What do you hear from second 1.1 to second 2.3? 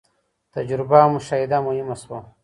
مشاهده مهمه سوه.